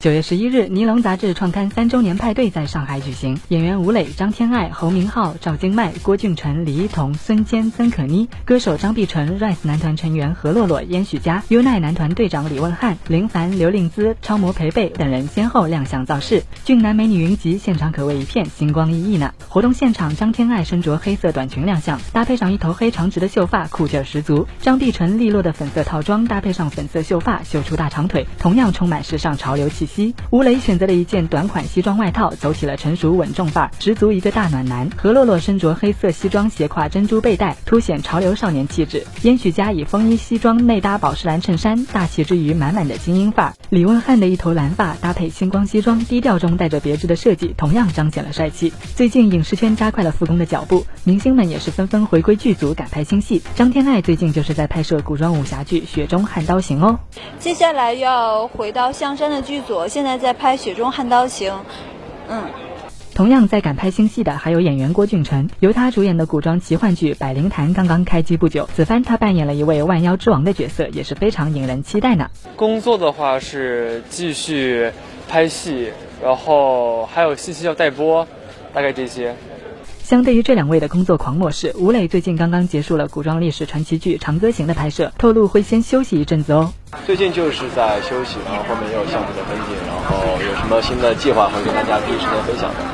[0.00, 3.38] 九月十一日，《尼龙》杂志创刊三周年派对在上海举行。
[3.48, 19.34] 演员吴磊、张天爱、侯明昊、赵今麦、郭俊辰、李一桐、孙坚、曾可妮，歌手张碧晨、Rise 男团成员何洛洛、燕许佳、优奈男团队长李问翰、林凡、刘令姿、超模裴贝等人先后亮相造势，俊男美女云集，现场可谓一片星光熠熠呢。
[19.50, 29.89] 活动现场，张天爱身着黑色短裙亮相，搭配上一头黑长直的秀发，酷劲十足；张碧晨利落的粉色套装，搭配上粉色秀发，秀出大长腿，同样充满时尚潮流气息。
[30.30, 34.88] 吴磊选择了一件短款西装外套，走起了成熟稳重范儿，十足一个大暖男。
[34.96, 39.04] 何洛洛身着黑色西装，斜挎珍珠背带，凸显潮流少年气质。
[39.22, 43.54] 燕许佳以风衣西装内搭宝石蓝衬衫，大气之余满满的精英范儿。
[43.68, 48.72] 李汶翰的一头蓝发搭配星光西装，低调中带着别致的设计，同样彰显了帅气。
[48.94, 53.42] 最近影视圈加快了复工的脚步，明星们也是纷纷回归剧组赶拍新戏。
[53.56, 56.98] 张天爱最近就是在拍摄古装武侠剧《雪中悍刀行》哦。
[57.38, 59.79] 接下来要回到象山的剧组。
[59.80, 61.54] 我现在在拍《雪中悍刀行》，
[62.28, 62.44] 嗯，
[63.14, 72.28] 同样在赶拍新戏的还有演员郭俊辰，由他主演的古装奇幻剧《百灵坛》刚刚开机不久，此番他扮演了一位万妖之王的角色，也是非常引人期待呢。
[72.56, 74.92] 工作的话是继续
[75.30, 75.88] 拍戏，
[76.22, 78.28] 然后还有信息要待播，
[78.74, 79.34] 大概这些。
[80.02, 86.74] 相对于这两位的工作狂模式，吴磊最近刚刚结束了古装历史传奇剧《长歌行》的拍摄，透露会先休息一阵子哦。
[87.06, 92.90] 最近就是在休息，然后后面也有项目的跟进，然后有什么新的计划会跟大家第一时间分享的。